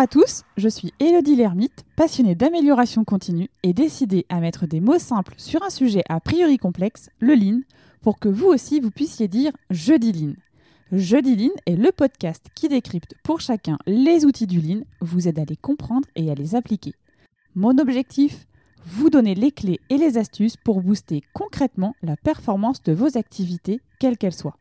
[0.00, 4.98] à tous, je suis Elodie Lermite, passionnée d'amélioration continue et décidée à mettre des mots
[4.98, 7.60] simples sur un sujet a priori complexe, le lean,
[8.00, 10.32] pour que vous aussi vous puissiez dire je dis lean.
[10.90, 15.38] Jeudi Lean est le podcast qui décrypte pour chacun les outils du lean, vous aide
[15.38, 16.94] à les comprendre et à les appliquer.
[17.54, 18.46] Mon objectif
[18.86, 23.82] Vous donner les clés et les astuces pour booster concrètement la performance de vos activités,
[23.98, 24.56] quelles qu'elles soient.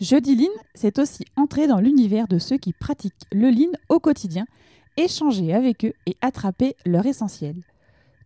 [0.00, 4.46] Jeudi Lean, c'est aussi entrer dans l'univers de ceux qui pratiquent le lean au quotidien,
[4.96, 7.56] échanger avec eux et attraper leur essentiel.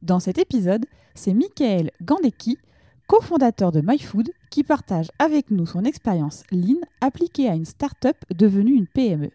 [0.03, 2.59] Dans cet épisode, c'est Michael Gandecki,
[3.07, 8.75] cofondateur de MyFood, qui partage avec nous son expérience Lean appliquée à une start-up devenue
[8.75, 9.31] une PME.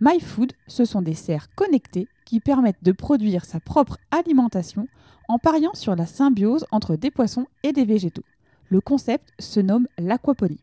[0.00, 4.88] MyFood, ce sont des serres connectées qui permettent de produire sa propre alimentation
[5.28, 8.24] en pariant sur la symbiose entre des poissons et des végétaux.
[8.68, 10.60] Le concept se nomme l'aquaponie.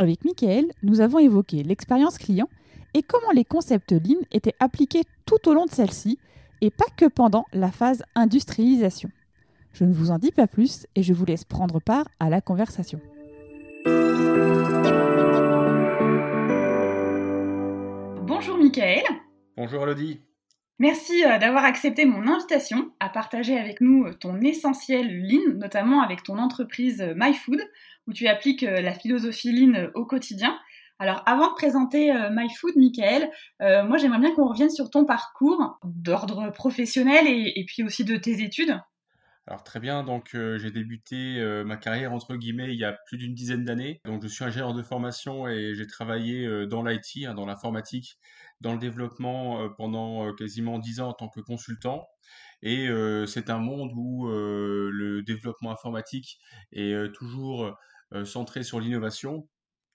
[0.00, 2.48] Avec Michael, nous avons évoqué l'expérience client
[2.94, 6.18] et comment les concepts Lean étaient appliqués tout au long de celle-ci
[6.62, 9.10] et pas que pendant la phase industrialisation.
[9.74, 12.40] Je ne vous en dis pas plus et je vous laisse prendre part à la
[12.40, 12.98] conversation.
[18.26, 19.04] Bonjour Michael.
[19.54, 20.20] Bonjour Elodie.
[20.80, 26.00] Merci euh, d'avoir accepté mon invitation à partager avec nous euh, ton essentiel Lean, notamment
[26.00, 27.60] avec ton entreprise euh, MyFood,
[28.06, 30.58] où tu appliques la philosophie Lean au quotidien.
[30.98, 36.50] Alors, avant de présenter MyFood, Michael, moi j'aimerais bien qu'on revienne sur ton parcours d'ordre
[36.50, 38.80] professionnel et, puis aussi de tes études.
[39.50, 43.34] Alors très bien, donc j'ai débuté ma carrière entre guillemets il y a plus d'une
[43.34, 44.00] dizaine d'années.
[44.22, 48.16] Je suis ingénieur de formation et j'ai travaillé dans l'IT, hein, dans l'informatique,
[48.60, 52.06] dans le développement pendant quasiment dix ans en tant que consultant.
[52.62, 52.88] Et
[53.26, 56.38] c'est un monde où le développement informatique
[56.70, 57.76] est toujours
[58.24, 59.48] centré sur l'innovation.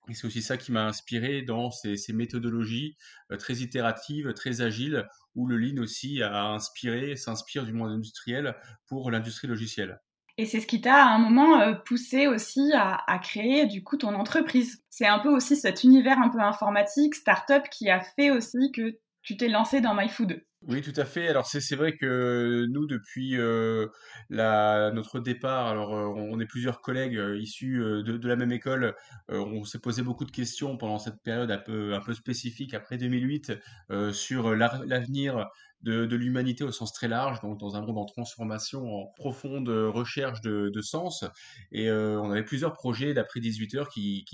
[0.09, 2.95] Et c'est aussi ça qui m'a inspiré dans ces, méthodologies
[3.39, 8.55] très itératives, très agiles, où le Lean aussi a inspiré, s'inspire du monde industriel
[8.87, 9.99] pour l'industrie logicielle.
[10.37, 13.97] Et c'est ce qui t'a à un moment poussé aussi à, à, créer du coup
[13.97, 14.83] ton entreprise.
[14.89, 18.99] C'est un peu aussi cet univers un peu informatique, start-up qui a fait aussi que
[19.21, 20.41] tu t'es lancé dans MyFood.
[20.67, 21.27] Oui, tout à fait.
[21.27, 23.87] Alors c'est vrai que nous, depuis euh,
[24.31, 28.95] notre départ, alors euh, on est plusieurs collègues euh, issus de, de, la même école,
[29.29, 32.97] on s'est posé beaucoup de questions pendant cette période un peu, un peu spécifique après
[32.97, 33.53] 2008
[34.11, 35.47] sur l'avenir
[35.81, 40.41] de, l'humanité au sens très large, donc dans un monde en transformation, en profonde recherche
[40.41, 41.25] de, sens.
[41.71, 44.25] Et euh, on avait plusieurs projets d'après 18 heures qui,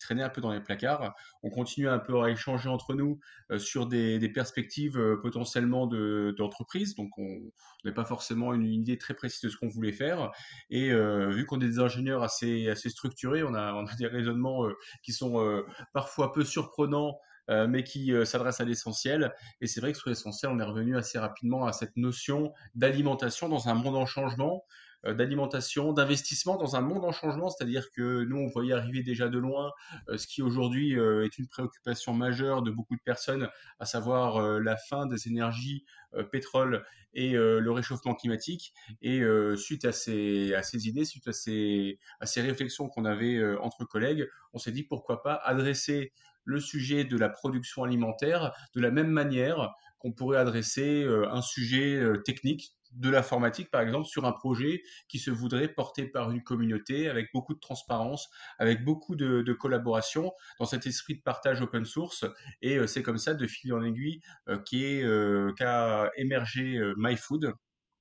[0.00, 1.14] traînaient un peu dans les placards.
[1.42, 3.18] On continuait un peu à échanger entre nous
[3.50, 6.94] euh, sur des, perspectives euh, potentiellement d'entreprise.
[6.96, 7.40] donc on
[7.84, 10.32] n'avait pas forcément une, idée très précise de ce qu'on voulait faire.
[10.70, 14.66] Et vu qu'on est des ingénieurs assez, assez structurés, on a, on a des raisonnements
[15.02, 17.18] qui sont parfois peu surprenants
[17.48, 19.32] euh, mais qui euh, s'adresse à l'essentiel.
[19.60, 23.48] Et c'est vrai que sur l'essentiel, on est revenu assez rapidement à cette notion d'alimentation
[23.48, 24.64] dans un monde en changement,
[25.04, 29.28] euh, d'alimentation, d'investissement dans un monde en changement, c'est-à-dire que nous, on voyait arriver déjà
[29.28, 29.70] de loin
[30.16, 35.06] ce qui aujourd'hui est une préoccupation majeure de beaucoup de personnes, à savoir la fin
[35.06, 35.84] des énergies
[36.32, 36.84] pétrole
[37.14, 38.72] et le réchauffement climatique.
[39.02, 39.22] Et
[39.56, 41.98] suite à ces, idées, suite à ces
[42.36, 46.12] réflexions qu'on avait entre collègues, on s'est dit pourquoi pas adresser
[46.46, 51.42] le sujet de la production alimentaire de la même manière qu'on pourrait adresser euh, un
[51.42, 56.30] sujet euh, technique de l'informatique, par exemple, sur un projet qui se voudrait porter par
[56.30, 61.60] une communauté avec beaucoup de transparence, avec beaucoup de, collaboration, dans cet esprit de partage
[61.60, 62.24] open source.
[62.62, 64.22] Et euh, c'est comme ça, de fil en aiguille,
[64.64, 67.52] qu'a émergé MyFood,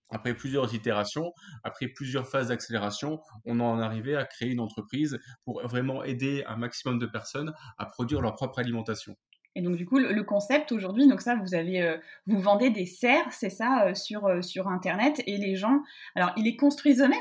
[0.10, 1.34] après plusieurs itérations,
[1.64, 6.58] après plusieurs phases d'accélération, on en arrivait à créer une entreprise pour vraiment aider un
[6.58, 9.16] maximum de personnes à produire leur propre alimentation.
[9.56, 12.86] Et donc du coup, le, concept aujourd'hui, donc ça, vous avez, euh, vous vendez des
[12.86, 15.82] serres, c'est ça, euh, sur euh, sur internet, et les gens,
[16.16, 17.18] alors ils les construisent eux-mêmes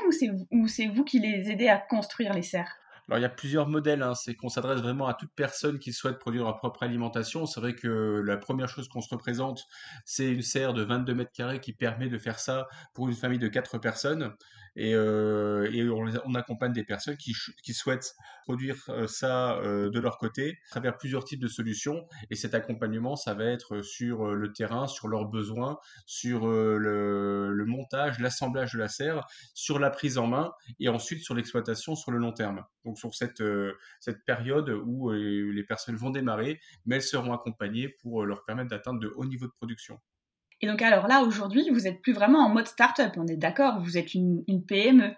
[0.51, 2.75] ou c'est vous qui les aidez à construire les serres?
[3.07, 4.01] Alors, il y a plusieurs modèles.
[4.01, 4.15] Hein.
[4.15, 7.45] C'est qu'on s'adresse vraiment à toute personne qui souhaite produire leur propre alimentation.
[7.45, 9.65] C'est vrai que la première chose qu'on se représente,
[10.05, 13.39] c'est une serre de 22 mètres carrés qui permet de faire ça pour une famille
[13.39, 14.33] de 4 personnes.
[14.75, 15.91] Et, euh,
[16.25, 17.33] on, accompagne des personnes qui,
[17.73, 22.07] souhaitent produire euh, ça euh, de leur côté à travers plusieurs types de solutions.
[22.29, 27.65] Et cet accompagnement, ça va être sur le terrain, sur leurs besoins, sur le, le
[27.65, 32.11] montage, l'assemblage de la serre, sur la prise en main et ensuite sur l'exploitation sur
[32.11, 32.63] le long terme.
[32.83, 33.43] Donc sur cette,
[33.99, 38.99] cette période où les personnes vont démarrer, mais elles seront accompagnées pour leur permettre d'atteindre
[38.99, 39.99] de hauts niveaux de production.
[40.65, 43.77] Et donc alors là, aujourd'hui, vous n'êtes plus vraiment en mode start-up, on est d'accord,
[43.79, 45.13] vous êtes une, PME.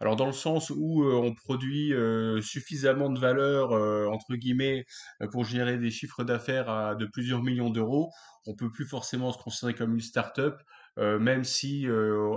[0.00, 1.92] Alors dans le sens où on produit
[2.40, 3.70] suffisamment de valeur
[4.12, 4.84] entre guillemets
[5.30, 8.10] pour gérer des chiffres d'affaires de plusieurs millions d'euros,
[8.44, 10.60] on peut plus forcément se considérer comme une start-up.
[10.96, 11.86] même si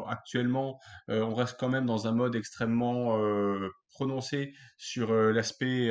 [0.08, 3.20] actuellement on reste quand même dans un mode extrêmement
[3.90, 5.88] prononcé sur l'aspect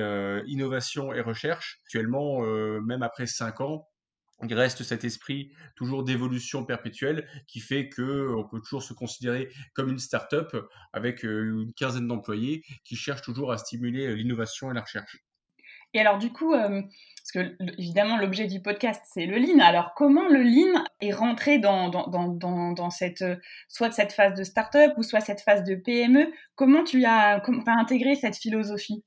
[0.46, 1.80] innovation et recherche.
[1.86, 2.42] Actuellement,
[2.80, 3.88] même après cinq ans,
[4.42, 9.48] il reste cet esprit toujours d'évolution perpétuelle qui fait que on peut toujours se considérer
[9.74, 10.54] comme une start-up
[10.92, 15.18] avec une quinzaine d'employés qui cherchent toujours à stimuler l'innovation et la recherche.
[15.94, 19.60] Et alors du coup, parce que évidemment l'objet du podcast c'est le lean.
[19.60, 23.24] Alors comment le lean est rentré dans, cette
[23.68, 28.16] soit cette phase de start-up ou soit cette phase de PME Comment tu as intégré
[28.16, 29.04] cette philosophie?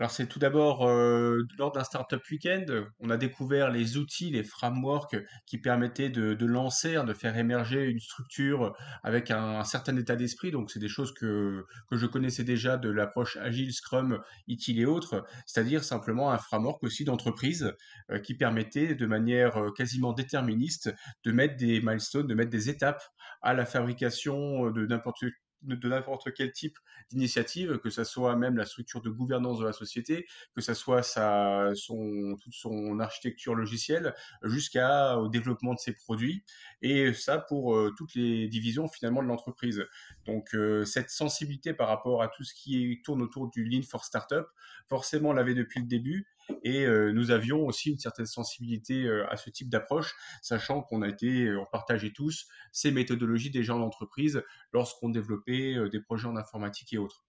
[0.00, 4.42] Alors c'est tout d'abord euh, lors d'un startup weekend, on a découvert les outils, les
[4.42, 5.14] frameworks
[5.44, 10.52] qui permettaient de, lancer, hein, de faire émerger une structure avec un, certain état d'esprit.
[10.52, 15.26] Donc c'est des choses que, je connaissais déjà de l'approche agile, Scrum, ITIL et autres,
[15.44, 17.74] c'est-à-dire simplement un framework aussi d'entreprise
[18.10, 20.94] euh, qui permettait de manière euh, quasiment déterministe
[21.24, 23.02] de mettre des milestones, de mettre des étapes
[23.42, 25.24] à la fabrication de n'importe
[25.62, 26.78] de n'importe quel type
[27.10, 31.02] d'initiative, que ce soit même la structure de gouvernance de la société, que ce soit
[31.02, 36.44] son, toute son architecture logicielle, jusqu'au développement de ses produits,
[36.82, 39.84] et ça pour euh, toutes les divisions finalement de l'entreprise.
[40.26, 44.04] Donc euh, cette sensibilité par rapport à tout ce qui tourne autour du Lean for
[44.04, 44.46] Startup,
[44.88, 46.26] forcément l'avait depuis le début,
[46.64, 51.08] et euh, nous avions aussi une certaine sensibilité à ce type d'approche, sachant qu'on a
[51.08, 54.42] été, on partageait tous ces méthodologies déjà en entreprise
[54.72, 57.24] lorsqu'on développait des projets en informatique et autres.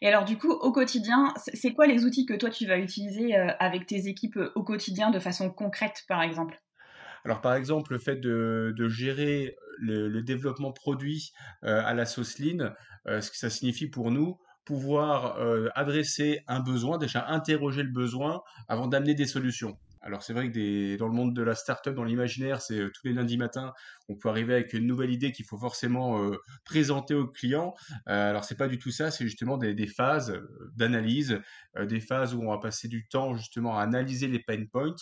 [0.00, 3.34] Et alors du coup, au quotidien, c'est quoi les outils que toi tu vas utiliser
[3.34, 6.60] avec tes équipes au quotidien de façon concrète, par exemple?
[7.26, 11.32] Alors par exemple, le fait de, gérer le, développement produit
[11.62, 12.72] à la sauce lean,
[13.06, 18.42] ce que ça signifie pour nous, pouvoir euh, adresser un besoin, déjà interroger le besoin
[18.68, 19.78] avant d'amener des solutions.
[20.06, 23.08] Alors c'est vrai que dans le monde de la startup, dans l'imaginaire, c'est euh, tous
[23.08, 23.74] les lundis matins,
[24.08, 27.74] on peut arriver avec une nouvelle idée qu'il faut forcément euh, présenter au client.
[28.08, 30.40] Euh, alors c'est pas du tout ça, c'est justement des, des phases
[30.76, 31.40] d'analyse,
[31.80, 34.94] des phases où on va passer du temps justement à analyser les pain points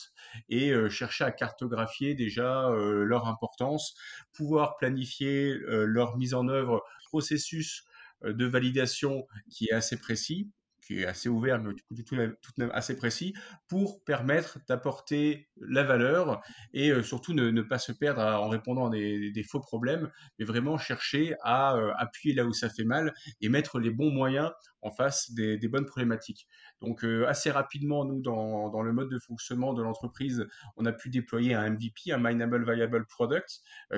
[0.48, 3.94] et chercher à cartographier déjà leur importance,
[4.32, 7.84] pouvoir planifier leur mise en œuvre, processus
[8.24, 10.50] euh, de validation qui est assez précis,
[10.86, 13.34] qui est assez ouvert, mais du coup, tout, tout, assez précis,
[13.68, 16.42] pour permettre d'apporter la valeur
[16.72, 20.78] et euh, surtout ne, pas se perdre en répondant à des, faux problèmes, mais vraiment
[20.78, 24.50] chercher à euh, appuyer là où ça fait mal et mettre les bons moyens
[24.82, 26.46] en face des, bonnes problématiques.
[26.82, 30.46] Donc assez rapidement, nous, dans, dans, le mode de fonctionnement de l'entreprise,
[30.76, 33.48] on a pu déployer un MVP, un Mineable Viable Product,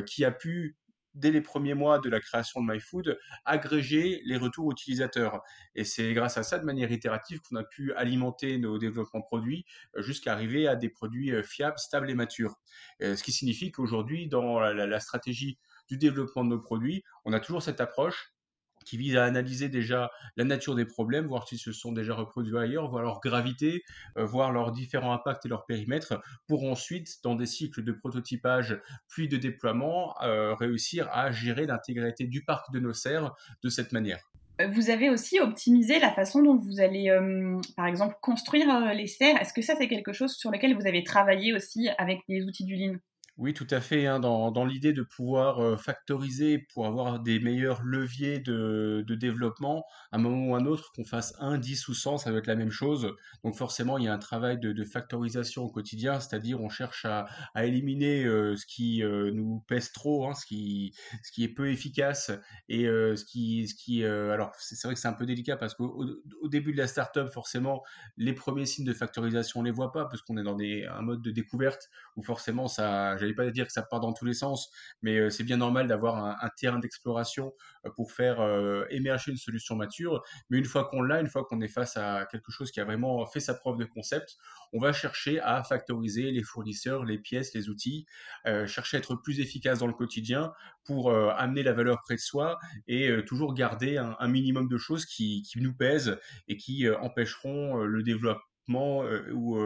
[0.06, 0.77] qui a pu
[1.17, 5.43] dès les premiers mois de la création de MyFood, agréger les retours utilisateurs.
[5.75, 9.65] Et c'est grâce à ça, de manière itérative, qu'on a pu alimenter nos développements produits
[9.97, 12.57] euh, jusqu'à arriver à des produits euh, fiables, stables et matures.
[13.03, 15.59] Euh, ce qui signifie qu'aujourd'hui, dans la, stratégie
[15.89, 18.33] du développement de nos produits, on a toujours cette approche
[18.87, 22.56] qui vise à analyser déjà la nature des problèmes, voir s'ils se sont déjà reproduits
[22.56, 23.83] ailleurs, voir leur gravité,
[24.17, 28.81] euh, voir leurs différents impacts et leur périmètre, pour ensuite, dans des cycles de prototypage
[29.09, 33.93] puis de déploiement, euh, réussir à gérer l'intégrité du parc de nos serres de cette
[33.93, 34.21] manière.
[34.61, 37.11] Euh, vous avez aussi optimisé la façon dont vous allez,
[37.76, 39.40] par exemple, construire les serres.
[39.40, 42.64] Est-ce que ça, c'est quelque chose sur lequel vous avez travaillé aussi avec les outils
[42.64, 42.97] du Lean?
[43.38, 44.07] Oui, tout à fait.
[44.07, 49.14] Hein, dans, dans l'idée de pouvoir euh, factoriser pour avoir des meilleurs leviers de, de
[49.14, 52.33] développement, à un moment ou à un autre, qu'on fasse 1, 10 ou 100, ça
[52.33, 53.14] va être la même chose.
[53.45, 57.05] Donc forcément, il y a un travail de, de factorisation au quotidien, c'est-à-dire on cherche
[57.05, 61.45] à, à éliminer euh, ce qui euh, nous pèse trop, hein, ce, qui, ce qui
[61.45, 62.31] est peu efficace
[62.71, 63.69] et ce qui...
[63.69, 66.05] Ce qui alors c'est vrai que c'est un peu délicat parce qu'au
[66.40, 67.83] au début de la startup, forcément,
[68.16, 71.02] les premiers signes de factorisation, on les voit pas parce qu'on est dans des, un
[71.02, 74.35] mode de découverte où forcément ça j'allais pas dire que ça part dans tous les
[74.35, 74.71] sens,
[75.02, 77.52] mais euh, c'est bien normal d'avoir un, terrain d'exploration
[77.85, 80.23] euh, pour faire euh, émerger une solution mature.
[80.50, 82.85] Mais une fois qu'on l'a, une fois qu'on est face à quelque chose qui a
[82.85, 84.37] vraiment fait sa preuve de concept,
[84.73, 88.06] on va chercher à factoriser les fournisseurs, les pièces, les outils,
[88.66, 90.52] chercher à être plus efficace dans le quotidien
[90.85, 95.42] pour amener la valeur près de soi et toujours garder un, minimum de choses qui,
[95.42, 96.18] qui, nous pèsent
[96.49, 99.58] et qui empêcheront le développement développement ou,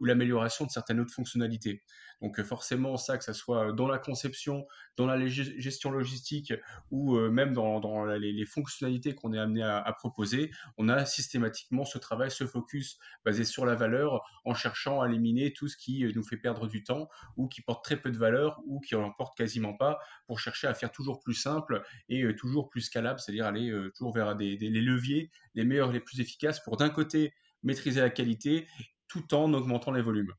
[0.00, 1.82] ou l'amélioration de certaines autres fonctionnalités.
[2.20, 6.52] Donc forcément, ça, que ça soit dans la conception, dans la gestion logistique
[6.90, 12.30] ou même dans, les, fonctionnalités qu'on est amené à, proposer, on a systématiquement ce travail,
[12.30, 16.36] ce focus basé sur la valeur en cherchant à éliminer tout ce qui nous fait
[16.36, 19.74] perdre du temps ou qui porte très peu de valeur ou qui en porte quasiment
[19.74, 24.12] pas pour chercher à faire toujours plus simple et toujours plus scalable, c'est-à-dire aller toujours
[24.12, 28.66] vers les leviers les meilleurs, les plus efficaces pour d'un côté maîtriser la qualité
[29.08, 30.34] tout en augmentant les volumes.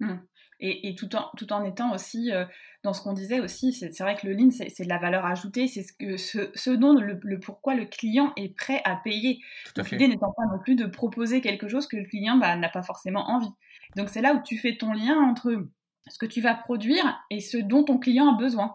[0.00, 0.16] Mmh
[0.60, 2.44] et, tout, en, tout en étant aussi euh,
[2.82, 5.68] dans ce qu'on disait aussi, c'est vrai que le lean, c'est de la valeur ajoutée,
[5.68, 9.40] c'est ce, ce, ce, dont le, pourquoi le client est prêt à payer.
[9.76, 12.82] L'idée n'étant pas non plus de proposer quelque chose que le client bah, n'a pas
[12.82, 13.52] forcément envie.
[13.96, 15.68] Donc c'est là où tu fais ton lien entre
[16.08, 18.74] ce que tu vas produire et ce dont ton client a besoin.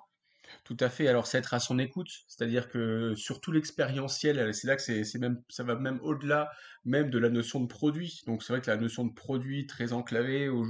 [0.63, 1.09] Tout à fait.
[1.09, 5.41] Alors, c'est être à son écoute, c'est-à-dire que surtout l'expérientiel, c'est là que c'est même,
[5.49, 6.51] ça va même au-delà
[6.85, 8.21] même de la notion de produit.
[8.27, 10.63] Donc, c'est vrai que la notion de produit très enclavée, on,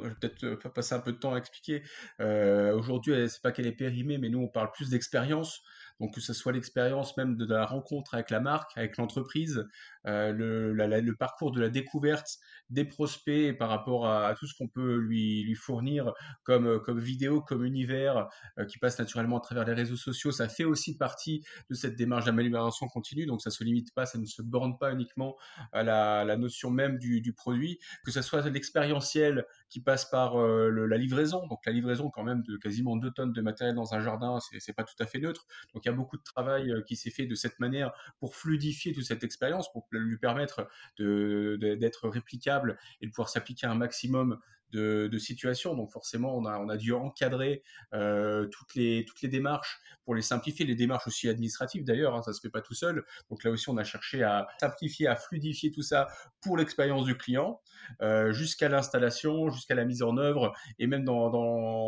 [0.00, 1.82] va peut-être euh, passer un peu de temps à expliquer.
[2.20, 5.62] Euh, aujourd'hui, c'est pas qu'elle est périmée, mais nous, on parle plus d'expérience.
[6.00, 9.66] Donc que ce soit l'expérience même de la rencontre avec la marque, avec l'entreprise,
[10.08, 12.38] euh, le, parcours de la découverte
[12.70, 16.12] des prospects par rapport à, tout ce qu'on peut lui, fournir
[16.42, 20.48] comme, comme vidéo, comme univers euh, qui passe naturellement à travers les réseaux sociaux, ça
[20.48, 23.26] fait aussi partie de cette démarche d'amélioration continue.
[23.26, 25.36] Donc ça se limite pas, ça ne se borne pas uniquement
[25.72, 30.70] à la, notion même du, du, produit, que ce soit l'expérientiel qui passe par euh,
[30.70, 31.46] la livraison.
[31.46, 34.72] Donc la livraison quand même de quasiment 2 tonnes de matériel dans un jardin, c'est
[34.72, 35.46] pas tout à fait neutre.
[35.74, 38.36] Donc il y a beaucoup de travail euh, qui s'est fait de cette manière pour
[38.36, 44.40] fluidifier toute cette expérience, pour lui permettre d'être réplicable et de pouvoir s'appliquer un maximum
[44.72, 45.74] de, situations.
[45.74, 50.14] Donc forcément, on a, on a dû encadrer euh, toutes, les, toutes les démarches pour
[50.14, 53.04] les simplifier, les démarches aussi administratives d'ailleurs, hein, ça se fait pas tout seul.
[53.30, 56.08] Donc là aussi, on a cherché à simplifier, à fluidifier tout ça
[56.40, 57.60] pour l'expérience du client,
[58.00, 61.28] euh, jusqu'à l'installation, jusqu'à la mise en œuvre, et même dans,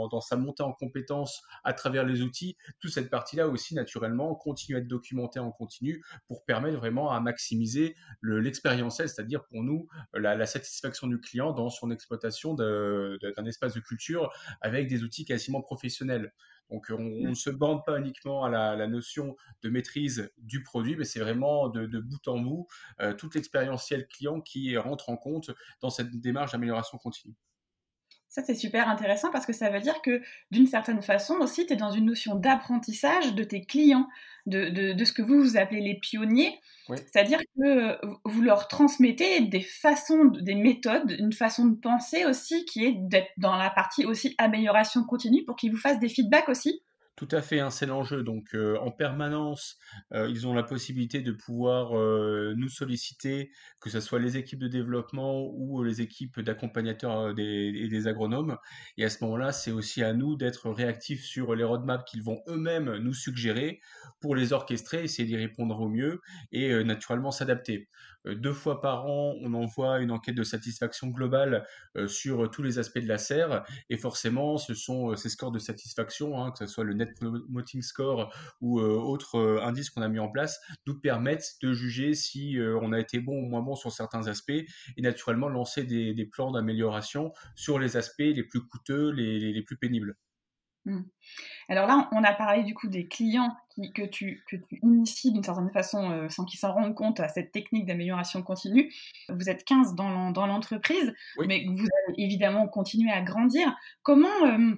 [0.09, 2.57] dans, sa montée en compétences à travers les outils.
[2.79, 7.21] Toute cette partie-là aussi, naturellement, continue à être documentée en continu pour permettre vraiment à
[7.21, 12.70] maximiser l'expérientiel, c'est-à-dire pour nous la, satisfaction du client dans son exploitation de
[13.37, 16.33] d'un espace de culture avec des outils quasiment professionnels.
[16.71, 17.29] Donc on mmh.
[17.29, 21.69] ne se bande pas uniquement à la, notion de maîtrise du produit, mais c'est vraiment
[21.69, 22.67] de, bout en bout
[23.01, 25.51] euh, toute l'expérientiel client qui rentre en compte
[25.81, 27.35] dans cette démarche d'amélioration continue.
[28.31, 30.23] Ça, c'est super intéressant parce que ça veut dire que
[30.53, 34.09] d'une certaine façon aussi, tu es dans une notion d'apprentissage de tes clients,
[34.47, 36.61] de, de, ce que vous, vous appelez les pionniers.
[36.89, 42.65] C'est-à-dire que euh, vous leur transmettez des façons, des méthodes, une façon de penser aussi
[42.67, 46.49] qui est d'être dans la partie aussi amélioration continue pour qu'ils vous fassent des feedbacks
[46.49, 46.83] aussi.
[47.21, 48.23] Tout à fait, hein, c'est l'enjeu.
[48.23, 49.77] Donc, euh, en permanence,
[50.15, 54.61] euh, ils ont la possibilité de pouvoir euh, nous solliciter, que ce soit les équipes
[54.61, 58.57] de développement ou les équipes d'accompagnateurs et des agronomes.
[58.97, 62.41] Et à ce moment-là, c'est aussi à nous d'être réactifs sur les roadmaps qu'ils vont
[62.49, 63.83] eux-mêmes nous suggérer
[64.23, 66.23] pour les orchestrer, essayer d'y répondre au mieux
[66.53, 67.91] et naturellement s'adapter.
[68.27, 72.63] Euh, deux fois par an, on envoie une enquête de satisfaction globale euh, sur tous
[72.63, 73.65] les aspects de la serre.
[73.89, 77.15] Et forcément, ce sont euh, ces scores de satisfaction, hein, que ce soit le Net
[77.15, 82.59] Promoting Score ou autres indices qu'on a mis en place, nous permettent de juger si
[82.81, 86.51] on a été bon ou moins bon sur certains aspects et naturellement lancer des, plans
[86.51, 90.17] d'amélioration sur les aspects les plus coûteux, les plus pénibles.
[90.87, 91.01] Mmh.
[91.69, 93.55] Alors là, on a parlé du coup des clients
[93.95, 97.29] que, tu, que tu inities d'une certaine façon euh, sans qu'ils s'en rendent compte à
[97.29, 98.93] cette technique d'amélioration continue.
[99.29, 101.15] Vous êtes 15 dans, dans l'entreprise,
[101.47, 103.77] mais vous allez évidemment continuer à grandir.
[104.03, 104.75] Comment euh,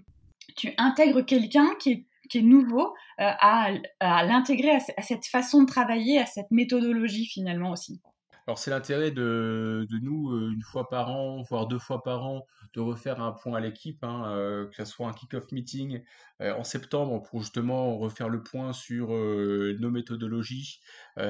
[0.56, 2.88] tu intègres quelqu'un qui est, qui est nouveau
[3.20, 8.00] euh, à, à l'intégrer à, cette façon de travailler, à cette méthodologie finalement aussi?
[8.46, 12.46] Alors c'est l'intérêt de, de, nous, une fois par an, voire deux fois par an,
[12.74, 16.02] de refaire un point à l'équipe, hein, que ce soit un kick-off meeting
[16.40, 20.80] en septembre pour justement refaire le point sur nos méthodologies,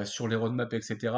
[0.04, 1.14] sur les roadmaps, etc.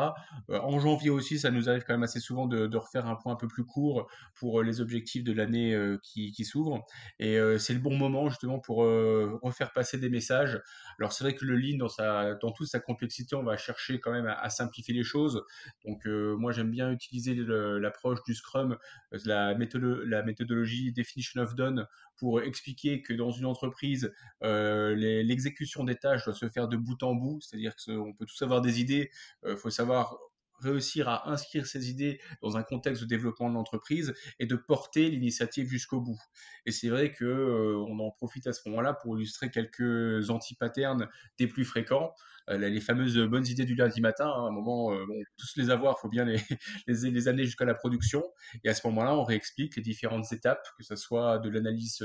[0.48, 3.34] en janvier aussi, ça nous arrive quand même assez souvent de, de refaire un point
[3.34, 6.84] un peu plus court pour les objectifs de l'année qui, qui s'ouvre.
[7.18, 10.60] Et c'est le bon moment justement pour refaire passer des messages.
[10.98, 14.00] Alors c'est vrai que le lean, dans, sa, dans toute sa complexité, on va chercher
[14.00, 15.44] quand même à simplifier les choses.
[15.84, 18.78] Donc euh, moi j'aime bien utiliser l'approche du Scrum,
[19.12, 21.86] euh, la, méthodologie Definition of Done
[22.16, 24.12] pour expliquer que dans une entreprise,
[24.42, 28.40] euh, l'exécution des tâches doit se faire de bout en bout, c'est-à-dire qu'on peut tous
[28.42, 29.10] avoir des idées,
[29.46, 30.18] il faut savoir
[30.60, 35.10] réussir à inscrire ces idées dans un contexte de développement de l'entreprise et de porter
[35.10, 36.20] l'initiative jusqu'au bout.
[36.64, 41.48] Et c'est vrai que on en profite à ce moment-là pour illustrer quelques anti-patterns des
[41.48, 42.14] plus fréquents.
[42.50, 45.56] Euh, les fameuses bonnes idées du lundi matin, hein, à un moment, euh, bon, tous
[45.56, 46.40] les avoir, il faut bien les,
[46.86, 48.22] les, amener jusqu'à la production.
[48.64, 51.98] Et à ce moment-là, on réexplique les différentes étapes, que ce soit de l'analyse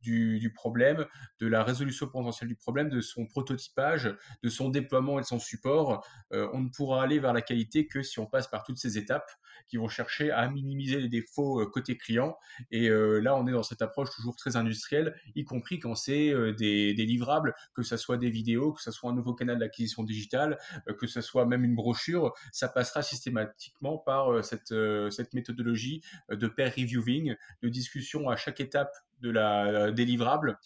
[0.00, 1.06] du, du, problème,
[1.40, 5.38] de la résolution potentielle du problème, de son prototypage, de son déploiement et de son
[5.38, 6.06] support.
[6.30, 9.30] on ne pourra aller vers la qualité que si on passe par toutes ces étapes
[9.68, 12.36] qui vont chercher à minimiser les défauts euh, côté client.
[12.70, 16.30] Et euh, là, on est dans cette approche toujours très industrielle, y compris quand c'est
[16.30, 20.02] euh, des, livrables, que ce soit des vidéos, que ce soit un nouveau canal d'acquisition
[20.02, 20.58] digitale,
[20.98, 24.74] que ce soit même une brochure, ça passera systématiquement par cette,
[25.10, 30.58] cette méthodologie de pair reviewing, de discussion à chaque étape de la délivrable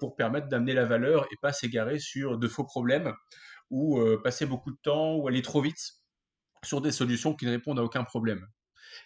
[0.00, 3.12] pour permettre d'amener la valeur et pas s'égarer sur de faux problèmes
[3.70, 5.98] ou passer beaucoup de temps ou aller trop vite
[6.64, 8.46] sur des solutions qui ne répondent à aucun problème.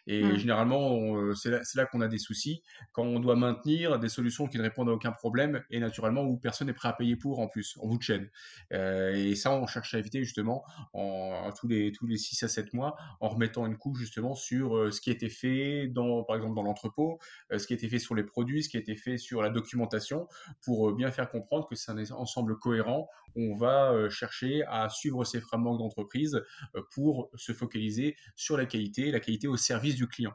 [0.07, 0.37] Et mmh.
[0.37, 2.63] généralement, euh, c'est là, qu'on a des soucis,
[2.93, 6.37] quand on doit maintenir des solutions qui ne répondent à aucun problème et naturellement où
[6.37, 8.31] personne n'est prêt à payer pour en plus, en bout de chaîne.
[8.73, 12.49] Euh, et ça, on cherche à éviter justement en, tous, les, tous les 6 à
[12.49, 16.23] 7 mois en remettant une couche justement sur euh, ce qui a été fait, dans,
[16.25, 17.19] par exemple dans l'entrepôt,
[17.57, 19.51] ce qui a été fait sur les produits, ce qui a été fait sur la
[19.51, 20.29] documentation
[20.65, 23.09] pour bien faire comprendre que c'est un ensemble cohérent.
[23.37, 26.43] On va chercher à suivre ces frameworks d'entreprise
[26.91, 30.33] pour se focaliser sur la qualité, la qualité au service du client.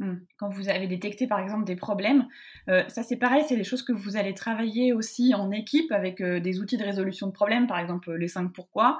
[0.00, 0.16] Hmm.
[0.38, 2.26] Quand vous avez détecté par exemple des problèmes,
[2.68, 6.20] euh, ça c'est pareil, c'est des choses que vous allez travailler aussi en équipe avec
[6.20, 8.98] euh, des outils de résolution de problèmes, par exemple les 5 pourquoi,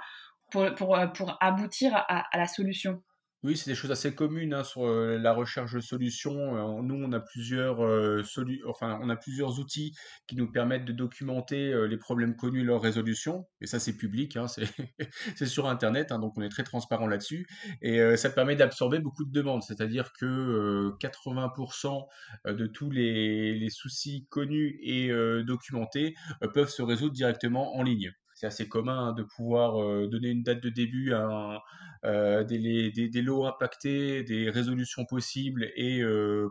[0.52, 3.02] pour, pour, euh, pour aboutir à, la solution.
[3.44, 6.56] Oui, c'est des choses assez communes hein, sur euh, la recherche de solutions.
[6.56, 8.22] Euh, nous, on a plusieurs euh,
[8.66, 9.94] enfin, on a plusieurs outils
[10.26, 13.46] qui nous permettent de documenter les problèmes connus et leur résolution.
[13.60, 14.66] Et ça, c'est public, hein, c'est
[15.46, 17.46] sur Internet, hein, donc on est très transparent là-dessus.
[17.82, 22.06] Et ça permet d'absorber beaucoup de demandes, c'est-à-dire que 80%
[22.46, 25.10] de tous les, les, soucis connus et
[25.44, 26.14] documentés
[26.54, 28.10] peuvent se résoudre directement en ligne
[28.44, 29.74] c'est assez commun de pouvoir
[30.08, 31.62] donner une date de début à
[32.04, 36.02] des, lots impactés, des résolutions possibles et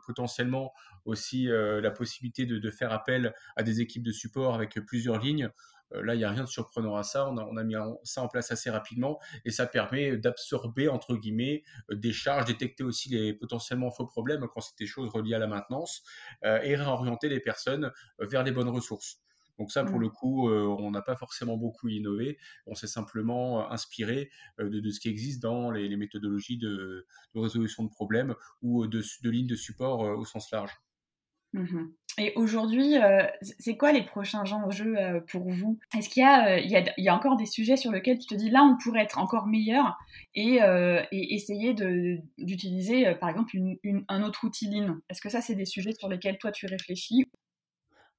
[0.06, 0.74] potentiellement
[1.06, 5.50] aussi la possibilité de, faire appel à des équipes de support avec plusieurs lignes.
[5.92, 7.30] Là, il n'y a rien de surprenant à ça.
[7.30, 11.16] On a, on a, mis ça en place assez rapidement et ça permet d'absorber, entre
[11.16, 15.40] guillemets, des charges, détecter aussi les potentiellement faux problèmes quand c'est des choses reliées à
[15.40, 16.04] la maintenance
[16.44, 19.24] et réorienter les personnes vers les bonnes ressources.
[19.60, 20.02] Donc ça, pour mmh.
[20.02, 22.38] le coup, euh, on n'a pas forcément beaucoup innové.
[22.66, 24.30] On s'est simplement euh, inspiré
[24.60, 29.48] euh, de, ce qui existe dans les, méthodologies de, résolution de problèmes ou de, lignes
[29.48, 30.72] de support au sens large.
[31.54, 32.94] Mmh et aujourd'hui,
[33.42, 34.96] c'est quoi les prochains enjeux
[35.32, 35.80] pour vous?
[35.98, 38.52] Est-ce qu'il y, a, il y, a, encore des sujets sur lesquels tu te dis
[38.52, 39.98] là, on pourrait être encore meilleur
[40.36, 40.60] et,
[41.12, 41.74] essayer
[42.38, 43.58] d'utiliser, par exemple,
[44.10, 44.98] un autre outil Lean?
[45.10, 47.26] Est-ce que ça, c'est des sujets sur lesquels toi, tu réfléchis?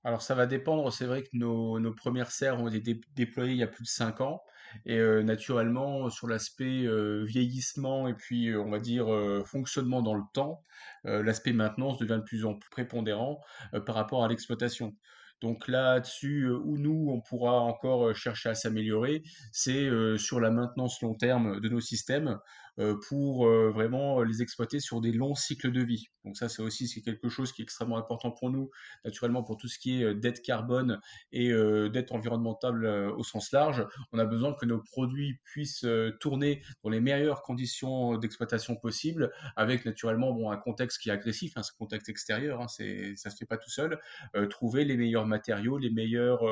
[0.05, 3.59] Alors ça va dépendre, c'est vrai que nos, nos premières serres ont été déployées il
[3.59, 4.43] y a plus de 5 ans
[4.87, 9.07] et euh, naturellement sur l'aspect euh, vieillissement et puis euh, on va dire
[9.47, 10.63] fonctionnement dans le temps,
[11.05, 13.41] l'aspect maintenance devient de plus en plus prépondérant
[13.87, 14.95] par rapport à l'exploitation.
[15.41, 21.15] Donc là-dessus, où nous, on pourra encore chercher à s'améliorer, c'est sur la maintenance long
[21.15, 22.39] terme de nos systèmes,
[23.09, 26.09] pour euh, vraiment les exploiter sur des longs cycles de vie.
[26.25, 28.71] Donc ça, c'est aussi quelque chose qui est extrêmement important pour nous,
[29.05, 31.01] naturellement pour tout ce qui est euh, dette carbone
[31.33, 31.53] et
[31.93, 32.85] dette environnementale
[33.17, 33.87] au sens large.
[34.13, 35.87] On a besoin que nos produits puissent
[36.21, 41.53] tourner dans les meilleures conditions d'exploitation possibles, avec naturellement bon, un contexte qui est agressif,
[41.57, 43.99] hein, ce contexte extérieur, hein, c'est, ça se fait pas tout seul.
[44.51, 46.43] trouver les meilleurs matériaux, les meilleurs,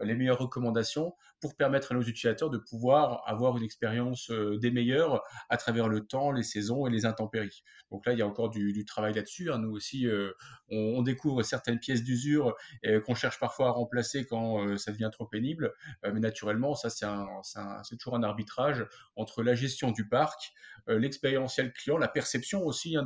[0.00, 1.14] les meilleures recommandations
[1.46, 6.04] pour permettre à nos utilisateurs de pouvoir avoir une expérience des meilleures à travers le
[6.04, 7.62] temps, les saisons et les intempéries.
[7.90, 9.52] Donc là, il y a encore du, travail là-dessus.
[9.52, 9.58] Hein.
[9.58, 10.32] Nous aussi, euh,
[10.70, 15.10] on, découvre certaines pièces d'usure euh, qu'on cherche parfois à remplacer quand euh, ça devient
[15.12, 15.72] trop pénible.
[16.02, 20.52] mais naturellement, ça, c'est toujours un arbitrage entre la gestion du parc,
[20.88, 23.04] l'expérientiel client, la perception aussi hein,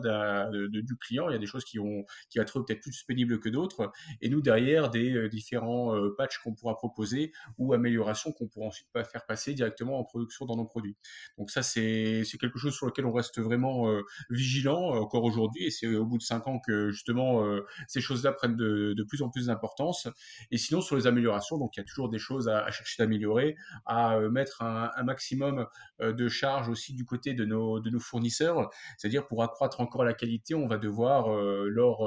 [0.50, 1.28] du client.
[1.28, 3.90] Il y a des choses qui, ont, qui être peut-être plus pénibles que d'autres.
[4.20, 9.26] Et nous, derrière, des différents patchs qu'on pourra proposer ou améliorations qu'on pourra ensuite faire
[9.26, 10.96] passer directement en production dans nos produits.
[11.38, 15.64] Donc ça, c'est quelque chose sur lequel on reste vraiment euh, vigilant euh, encore aujourd'hui.
[15.64, 19.22] Et c'est au bout de cinq ans que justement euh, ces choses-là prennent de, plus
[19.22, 20.08] en plus d'importance.
[20.50, 23.56] Et sinon, sur les améliorations, donc il y a toujours des choses à, chercher d'améliorer,
[23.86, 25.66] à mettre un, maximum
[26.00, 28.70] de charges aussi du côté de nos, fournisseurs.
[28.98, 32.04] C'est-à-dire pour accroître encore la qualité, on va devoir leur,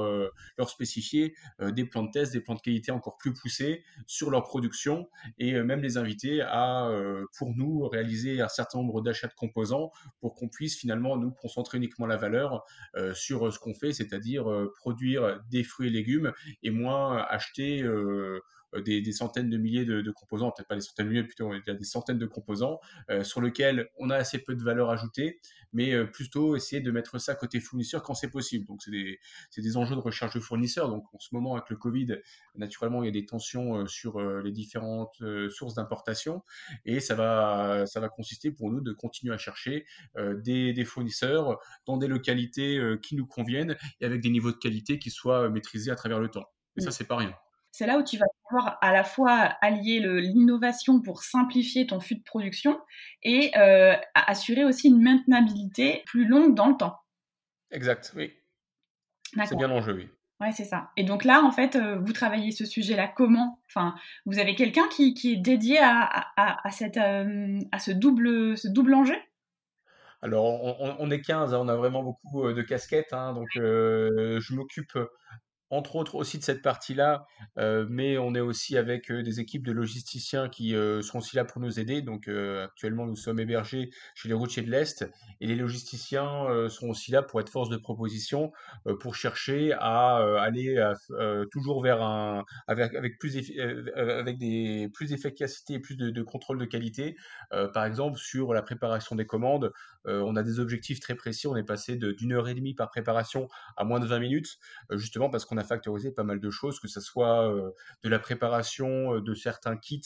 [0.56, 4.44] leur spécifier des plans de test, des plans de qualité encore plus poussés sur leur
[4.44, 5.08] production
[5.38, 5.98] et même les
[6.42, 6.90] à,
[7.38, 9.90] pour nous, réaliser un certain nombre d'achats de composants
[10.20, 12.64] pour qu'on puisse finalement nous concentrer uniquement la valeur
[13.14, 14.44] sur ce qu'on fait, c'est-à-dire
[14.76, 17.82] produire des fruits et légumes et moins acheter
[18.74, 21.84] euh, des, centaines de milliers de, composants, peut-être pas des centaines de milliers, plutôt des
[21.84, 25.40] centaines de composants euh, sur lesquels on a assez peu de valeur ajoutée,
[25.72, 28.66] mais euh, plutôt essayer de mettre ça côté fournisseur quand c'est possible.
[28.66, 29.18] Donc c'est des,
[29.56, 30.88] des, enjeux de recherche de fournisseurs.
[30.88, 32.18] Donc en ce moment avec le Covid,
[32.56, 36.42] naturellement il y a des tensions sur les différentes sources d'importation
[36.84, 41.58] et ça va, ça va consister pour nous de continuer à chercher des, des, fournisseurs
[41.86, 45.90] dans des localités qui nous conviennent et avec des niveaux de qualité qui soient maîtrisés
[45.90, 46.46] à travers le temps.
[46.76, 47.34] Et ça, c'est pas rien
[47.74, 52.14] c'est là où tu vas pouvoir à la fois allier l'innovation pour simplifier ton flux
[52.14, 52.78] de production
[53.24, 56.96] et euh, assurer aussi une maintenabilité plus longue dans le temps.
[57.72, 58.32] Exact, oui.
[59.44, 60.08] C'est bien l'enjeu, oui.
[60.40, 60.92] Oui, c'est ça.
[60.96, 63.58] Et donc là, en fait, euh, vous travaillez ce sujet-là comment?
[63.68, 68.68] Enfin, vous avez quelqu'un qui, est dédié à, à, cette, euh, à ce, double, ce
[68.68, 69.16] double enjeu?
[70.22, 70.44] Alors,
[71.00, 73.12] on, est 15, hein, on a vraiment beaucoup de casquettes.
[73.12, 74.96] Hein, donc, je m'occupe
[75.74, 77.26] entre autres aussi de cette partie-là,
[77.58, 81.34] euh, mais on est aussi avec euh, des équipes de logisticiens qui euh, sont aussi
[81.34, 82.00] là pour nous aider.
[82.00, 85.04] Donc actuellement, nous sommes hébergés chez les routiers de l'Est
[85.40, 88.52] et les logisticiens sont aussi là pour être force de proposition,
[89.00, 90.82] pour chercher à aller
[91.50, 93.36] toujours vers un avec, avec plus
[93.96, 97.16] avec des plus d'efficacité et plus de, de, contrôle de qualité.
[97.72, 99.72] par exemple, sur la préparation des commandes,
[100.04, 101.46] on a des objectifs très précis.
[101.46, 104.58] On est passé d'une heure et demie par préparation à moins de 20 minutes,
[104.92, 107.52] justement parce qu'on a factoriser pas mal de choses, que ce soit
[108.02, 110.02] de la préparation de certains kits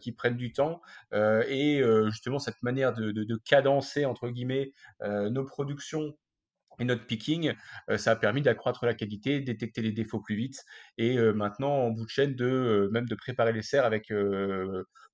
[0.00, 0.80] qui prennent du temps
[1.12, 6.16] et justement cette manière de, cadencer entre guillemets nos productions
[6.78, 7.52] et notre picking,
[7.96, 10.64] ça a permis d'accroître la qualité, détecter les défauts plus vite
[10.98, 14.12] et maintenant en bout de chaîne de même de préparer les serres avec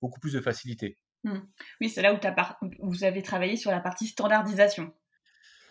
[0.01, 0.99] beaucoup plus de facilité.
[1.25, 1.39] Mmh.
[1.81, 4.93] Oui, c'est là où vous avez travaillé sur la partie standardisation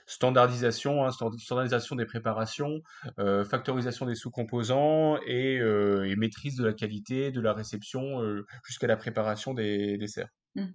[0.06, 2.82] standardisation, hein, standardisation des préparations,
[3.20, 8.88] euh, factorisation des sous-composants et, euh, maîtrise de la qualité, de la réception euh, jusqu'à
[8.88, 10.30] la préparation des desserts.
[10.56, 10.66] Mmh.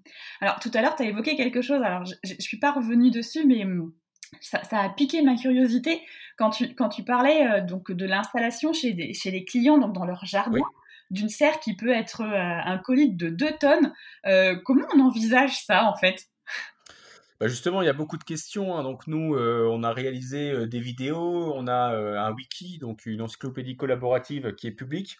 [0.40, 3.11] Alors tout à l'heure, tu as évoqué quelque chose, alors je ne suis pas revenue
[3.11, 3.93] dessus, mais mmh,
[4.40, 6.03] ça, a piqué ma curiosité
[6.37, 10.25] quand tu, quand tu parlais donc de l'installation chez, chez les clients donc dans leur
[10.25, 10.61] jardin.
[11.11, 13.93] d'une serre qui peut être un colis de 2 tonnes.
[14.64, 16.30] comment on envisage ça en fait?
[17.40, 18.76] Bah, justement, il y a beaucoup de questions.
[18.76, 18.83] Hein.
[18.83, 23.07] Donc nous, euh, on a réalisé euh, des vidéos, on a euh, un wiki, donc
[23.07, 25.16] une encyclopédie collaborative qui est publique.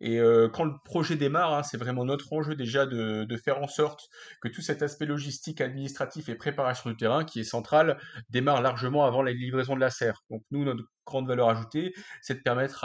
[0.00, 0.18] Et
[0.52, 4.10] quand le projet démarre, hein, c'est vraiment notre enjeu déjà de, de, faire en sorte
[4.42, 7.98] que tout cet aspect logistique, administratif et préparation du terrain, qui est central,
[8.28, 10.22] démarre largement avant la livraison de la serre.
[10.28, 12.84] Donc nous, notre grande valeur ajoutée, c'est de permettre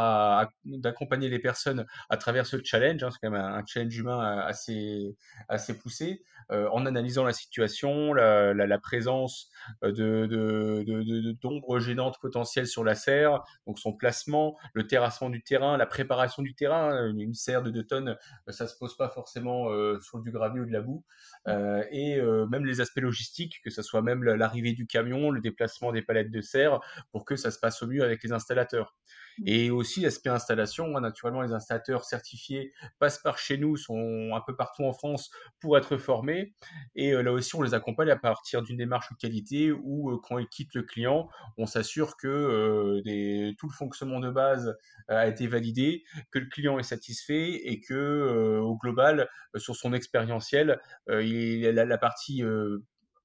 [0.63, 5.15] d'accompagner les personnes à travers ce challenge, hein, c'est quand même un, challenge humain assez,
[5.49, 9.49] assez poussé, euh, en analysant la situation, la, présence
[9.83, 15.77] euh, de, d'ombres gênantes potentielles sur la serre, donc son placement, le terrassement du terrain,
[15.77, 17.09] la préparation du terrain.
[17.11, 19.67] Une, serre de 2 tonnes, euh, ça se pose pas forcément
[20.01, 21.03] sur du gravier ou de la boue.
[21.47, 26.01] et même les aspects logistiques, que ce soit même l'arrivée du camion, le déplacement des
[26.01, 26.79] palettes de serre,
[27.11, 28.95] pour que ça se passe au mieux avec les installateurs.
[29.39, 29.43] Mmh.
[29.47, 34.55] Et aussi l'aspect installation, naturellement les installateurs certifiés passent par chez nous, sont un peu
[34.55, 36.53] partout en France pour être formés.
[36.95, 40.47] Et là aussi, on les accompagne à partir d'une démarche de qualité où quand ils
[40.47, 44.75] quittent le client, on s'assure que des, tout le fonctionnement de base
[45.07, 50.79] a été validé, que le client est satisfait et que au global, sur son expérientiel,
[51.09, 52.43] il, la, la partie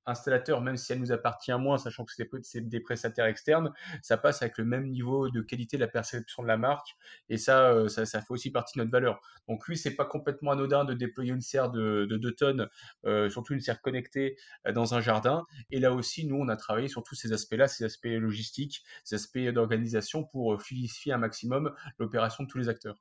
[0.07, 4.43] installateur, même si elle nous appartient moins, sachant que c'est des, prestataires externes, ça passe
[4.43, 6.97] avec le même niveau de qualité de la perception de la marque.
[7.29, 9.21] Et ça, euh, ça, fait aussi partie de notre valeur.
[9.49, 12.69] Donc oui, c'est pas complètement anodin de déployer une serre de, 2 tonnes,
[13.05, 15.45] euh, surtout une serre connectée euh, dans un jardin.
[15.71, 19.17] Et là aussi, nous, on a travaillé sur tous ces aspects-là, ces aspects logistiques, ces
[19.17, 22.97] aspects d'organisation pour fluidifier un maximum l'opération de tous les acteurs.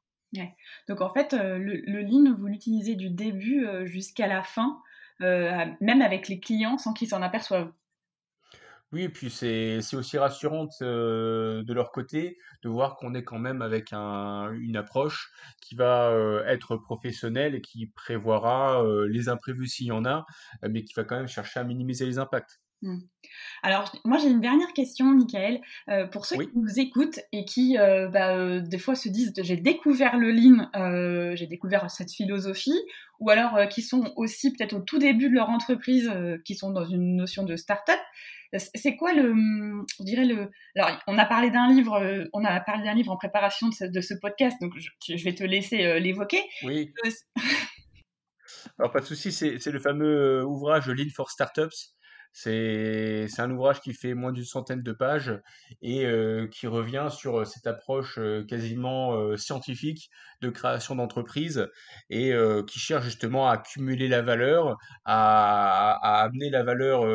[0.90, 4.82] Donc en fait, le, le lean, vous l'utilisez du début jusqu'à la fin.
[5.22, 7.72] Euh, même avec les clients sans qu'ils s'en aperçoivent.
[8.92, 13.40] Oui, et puis c'est aussi rassurant euh, de leur côté de voir qu'on est quand
[13.40, 19.68] même avec un, une approche qui va euh, être professionnelle et qui prévoira les imprévus
[19.68, 20.26] s'il y en a,
[20.70, 22.60] mais qui va quand même chercher à minimiser les impacts.
[22.82, 23.00] Mmh.
[23.64, 25.62] Alors, moi j'ai une dernière question, Michael.
[25.90, 29.34] Euh, pour ceux qui nous écoutent et qui, euh, bah, euh, des fois, se disent
[29.42, 30.70] j'ai découvert le Lean,
[31.36, 32.80] j'ai découvert cette philosophie,
[33.20, 36.12] ou alors qui sont aussi peut-être au tout début de leur entreprise,
[36.44, 38.00] qui sont dans une notion de start-up,
[38.54, 39.34] c'est quoi le,
[40.00, 40.50] je dirais le.
[40.76, 44.14] Alors, on a parlé d'un livre, on a parlé d'un livre en préparation de ce,
[44.14, 46.42] podcast, donc je, vais te laisser l'évoquer.
[46.64, 46.94] Oui.
[48.80, 51.96] Alors, pas de souci, c'est le fameux ouvrage Lean for Startups
[52.38, 55.34] C'est un ouvrage qui fait moins d'une centaine de pages
[55.82, 56.06] et
[56.52, 58.20] qui revient sur cette approche
[58.50, 60.10] quasiment scientifique
[60.42, 61.70] de création d'entreprise
[62.10, 62.34] et
[62.68, 67.06] qui cherche justement à accumuler la valeur, à, à amener la valeur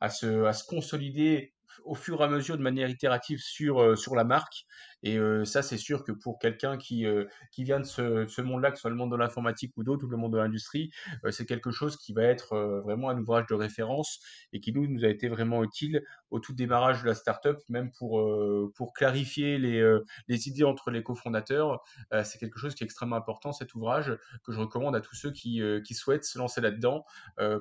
[0.00, 1.54] à, se, à se consolider
[1.86, 4.66] au fur et à mesure de manière itérative sur, sur la marque
[5.04, 7.04] et ça, c'est sûr que pour quelqu'un qui,
[7.52, 10.08] qui vient de ce, monde-là, que ce soit le monde de l'informatique ou d'autres, ou
[10.08, 10.90] le monde de l'industrie,
[11.30, 14.20] c'est quelque chose qui va être vraiment un ouvrage de référence
[14.54, 17.92] et qui nous, nous a été vraiment utile au tout démarrage de la startup, même
[17.92, 18.26] pour,
[18.74, 21.82] pour clarifier les, les idées entre les cofondateurs.
[22.22, 25.32] c'est quelque chose qui est extrêmement important, cet ouvrage, que je recommande à tous ceux
[25.32, 27.04] qui, qui souhaitent se lancer là-dedans,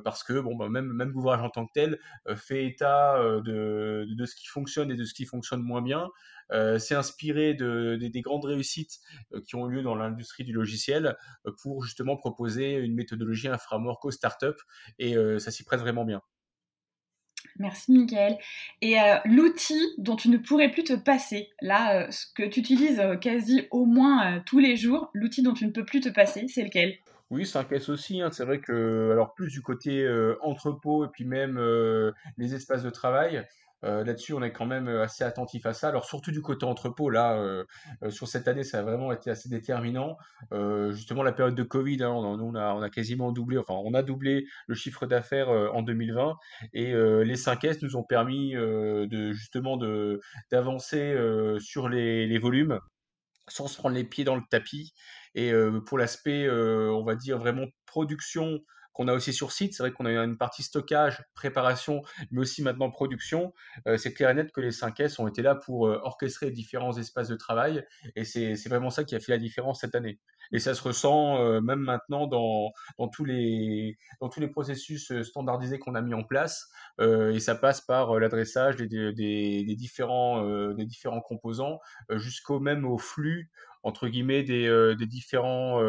[0.05, 1.99] parce que bon, bah, même, même l'ouvrage en tant que tel
[2.35, 6.09] fait état de, de ce qui fonctionne et de ce qui fonctionne moins bien.
[6.53, 8.99] Euh, c'est inspiré de, des grandes réussites
[9.33, 13.47] euh, qui ont eu lieu dans l'industrie du logiciel euh, pour justement proposer une méthodologie,
[13.47, 14.47] un framework aux startups
[14.99, 16.21] et ça s'y prête vraiment bien.
[17.57, 18.37] Merci Michael.
[18.81, 23.67] Et l'outil dont tu ne pourrais plus te passer, là, ce que tu utilises quasi
[23.71, 26.95] au moins tous les jours, l'outil dont tu ne peux plus te passer, c'est lequel?
[27.29, 28.21] Oui, c'est un caisse aussi.
[28.21, 28.29] Hein.
[28.31, 30.07] C'est vrai que, alors plus du côté
[30.41, 31.59] entrepôt et puis même
[32.37, 33.45] les espaces de travail,
[33.83, 35.89] euh, là-dessus, on est quand même euh, assez attentif à ça.
[35.89, 37.65] Alors surtout du côté entrepôt, là, euh,
[38.09, 40.17] sur cette année, ça a vraiment été assez déterminant.
[40.91, 44.75] justement, la période de Covid, hein, on, a, quasiment doublé, enfin, on a doublé le
[44.75, 46.35] chiffre d'affaires en 2020,
[46.73, 49.77] et les 5S nous ont permis de justement
[50.51, 51.15] d'avancer
[51.59, 52.79] sur les, les volumes
[53.47, 54.93] sans se prendre les pieds dans le tapis.
[55.35, 55.51] Et
[55.85, 58.59] pour l'aspect, on va dire vraiment production
[58.93, 59.73] qu'on a aussi sur site.
[59.73, 62.01] C'est vrai qu'on a une partie stockage, préparation,
[62.31, 63.53] mais aussi maintenant production.
[63.87, 66.97] Euh, c'est clair et net que les 5S ont été là pour euh, orchestrer différents
[66.97, 70.19] espaces de travail et c'est vraiment ça qui a fait la différence cette année.
[70.51, 75.11] Et ça se ressent euh, même maintenant dans, dans, tous les, dans tous les processus
[75.23, 76.69] standardisés qu'on a mis en place.
[76.99, 81.79] et ça passe par l'adressage des, des, des, différents, des différents composants
[82.11, 83.49] jusqu'au même au flux
[83.81, 85.81] entre guillemets des, des différents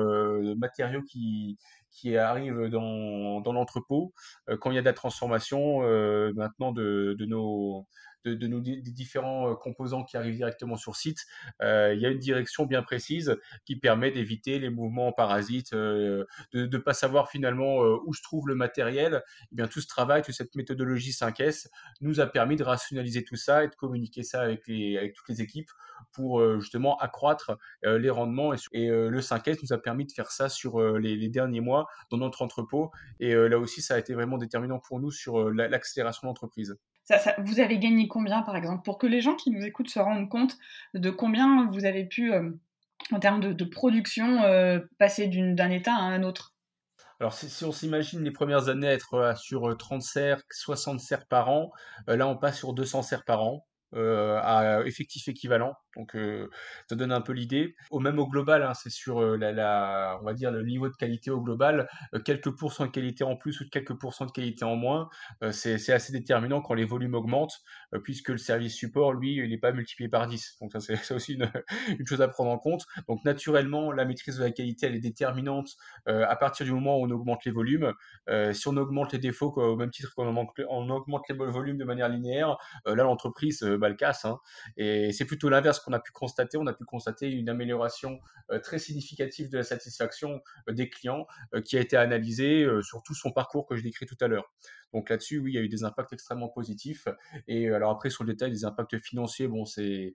[0.56, 1.58] matériaux qui,
[1.94, 4.12] qui arrive dans, dans l'entrepôt,
[4.48, 7.86] euh, quand il y a de la transformation euh, maintenant de, de nos
[8.24, 11.26] de, de nos des différents euh, composants qui arrivent directement sur site,
[11.62, 16.24] euh, il y a une direction bien précise qui permet d'éviter les mouvements parasites, euh,
[16.52, 19.22] de ne pas savoir finalement où je trouve le matériel.
[19.52, 21.68] Eh bien, tout ce travail, toute cette méthodologie 5S
[22.00, 25.28] nous a permis de rationaliser tout ça et de communiquer ça avec, les, avec toutes
[25.28, 25.70] les équipes
[26.12, 28.52] pour justement accroître les rendements.
[28.72, 32.42] Et, le 5S nous a permis de faire ça sur les, derniers mois dans notre
[32.42, 32.90] entrepôt.
[33.20, 36.28] Et là aussi, ça a été vraiment déterminant pour nous sur l'accélération
[37.38, 40.28] vous avez gagné combien, par exemple, pour que les gens qui nous écoutent se rendent
[40.28, 40.56] compte
[40.94, 42.50] de combien vous avez pu, euh,
[43.12, 46.54] en termes de, production, euh, passer d'un état à un autre?
[47.20, 51.50] Alors, si, on s'imagine les premières années être euh, sur 30 cercles, 60 cercles par
[51.50, 51.72] an,
[52.06, 53.66] là, on passe sur 200 cercles par an.
[53.96, 55.74] Euh, à effectif équivalent.
[55.96, 56.48] Donc, euh,
[56.88, 57.76] ça donne un peu l'idée.
[57.90, 60.94] Au même au global, hein, c'est sur euh, la, on va dire le niveau de
[60.96, 61.88] qualité au global,
[62.24, 65.08] quelques pourcents de qualité en plus ou quelques pourcents de qualité en moins,
[65.52, 67.54] c'est assez déterminant quand les volumes augmentent,
[68.02, 70.56] puisque le service support, lui, il n'est pas multiplié par 10.
[70.60, 71.50] Donc ça, c'est aussi une,
[72.06, 72.84] chose à prendre en compte.
[73.08, 75.68] Donc naturellement, la maîtrise de la qualité, elle est déterminante
[76.06, 77.92] à partir du moment où on augmente les volumes.
[78.52, 82.56] si on augmente les défauts, au même titre qu'on augmente les volumes de manière linéaire,
[82.86, 83.62] là, l'entreprise
[84.24, 84.38] Hein.
[84.76, 86.58] Et c'est plutôt l'inverse qu'on a pu constater.
[86.58, 88.20] On a pu constater une amélioration
[88.50, 93.02] euh, très significative de la satisfaction euh, des clients euh, qui a été analysée sur
[93.02, 94.52] tout son parcours que je décris tout à l'heure.
[94.94, 97.06] Donc là-dessus, oui, il y a eu des impacts extrêmement positifs.
[97.48, 100.14] Et alors après, sur le détail des impacts financiers, bon, c'est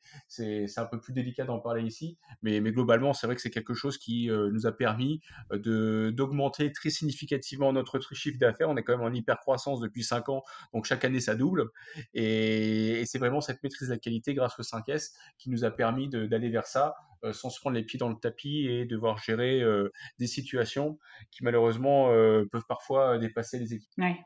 [0.78, 3.74] un peu plus délicat d'en parler ici, mais, mais globalement, c'est vrai que c'est quelque
[3.74, 8.70] chose qui nous a permis d'augmenter très significativement notre chiffre d'affaires.
[8.70, 11.70] On est quand même en hyper croissance depuis 5 ans, donc chaque année ça double.
[12.14, 16.10] Et, c'est vraiment cette maîtrise de la qualité grâce au 5S qui nous a permis
[16.10, 19.62] d'aller vers ça euh, sans se prendre les pieds dans le tapis et devoir gérer
[19.62, 20.98] euh, des situations
[21.32, 23.92] qui malheureusement euh, peuvent parfois dépasser les équipes.
[23.98, 24.18] Ouais.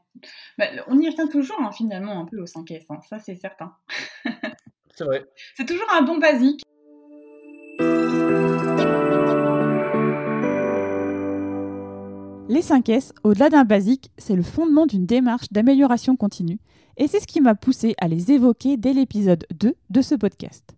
[0.58, 3.00] Bah, on y revient toujours hein, finalement un peu au 5S, hein.
[3.10, 3.74] ça c'est certain.
[4.96, 5.26] c'est vrai.
[5.56, 6.62] C'est toujours un bon basique.
[12.50, 16.60] Les 5S, au-delà d'un basique, c'est le fondement d'une démarche d'amélioration continue,
[16.98, 20.76] et c'est ce qui m'a poussé à les évoquer dès l'épisode 2 de ce podcast.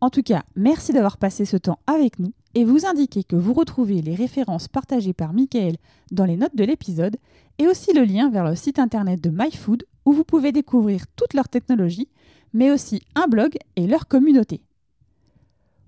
[0.00, 3.54] En tout cas, merci d'avoir passé ce temps avec nous et vous indiquer que vous
[3.54, 5.76] retrouvez les références partagées par Michael
[6.10, 7.16] dans les notes de l'épisode
[7.58, 11.32] et aussi le lien vers le site internet de MyFood où vous pouvez découvrir toutes
[11.32, 12.08] leurs technologies,
[12.52, 14.62] mais aussi un blog et leur communauté.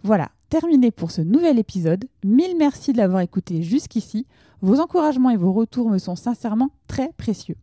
[0.03, 2.07] Voilà, terminé pour ce nouvel épisode.
[2.25, 4.27] Mille merci de l'avoir écouté jusqu'ici.
[4.63, 7.57] Vos encouragements et vos retours me sont sincèrement très précieux.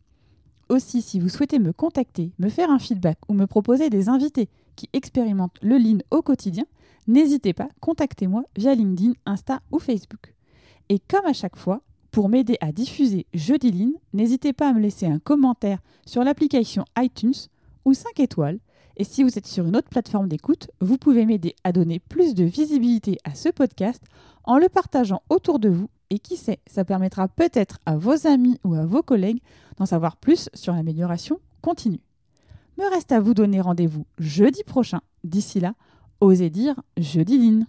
[0.70, 4.50] Aussi, si vous souhaitez me contacter, me faire un feedback ou me proposer des invités
[4.76, 6.66] qui expérimentent le Lean au quotidien,
[7.08, 10.34] n'hésitez pas, contactez-moi via LinkedIn, Insta ou Facebook.
[10.90, 14.80] Et comme à chaque fois, pour m'aider à diffuser Jeudi Lean, n'hésitez pas à me
[14.80, 17.34] laisser un commentaire sur l'application iTunes
[17.84, 18.60] ou 5 étoiles.
[18.98, 22.34] Et si vous êtes sur une autre plateforme d'écoute, vous pouvez m'aider à donner plus
[22.34, 24.02] de visibilité à ce podcast
[24.46, 25.90] en le partageant autour de vous.
[26.10, 29.42] Et qui sait, ça permettra peut-être à vos amis ou à vos collègues
[29.78, 32.05] d'en savoir plus sur l'amélioration continue.
[32.78, 35.02] Me reste à vous donner rendez-vous jeudi prochain.
[35.24, 35.74] D'ici là,
[36.20, 37.66] osez dire jeudi Lean.